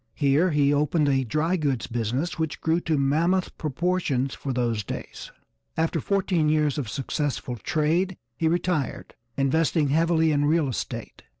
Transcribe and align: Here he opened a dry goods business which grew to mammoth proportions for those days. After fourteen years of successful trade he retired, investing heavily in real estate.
Here 0.15 0.49
he 0.49 0.73
opened 0.73 1.07
a 1.09 1.23
dry 1.23 1.57
goods 1.57 1.85
business 1.85 2.39
which 2.39 2.59
grew 2.59 2.79
to 2.81 2.97
mammoth 2.97 3.55
proportions 3.59 4.33
for 4.33 4.51
those 4.51 4.83
days. 4.83 5.31
After 5.77 5.99
fourteen 6.01 6.49
years 6.49 6.79
of 6.79 6.89
successful 6.89 7.55
trade 7.57 8.17
he 8.35 8.47
retired, 8.47 9.13
investing 9.37 9.89
heavily 9.89 10.31
in 10.31 10.45
real 10.45 10.67
estate. 10.67 11.21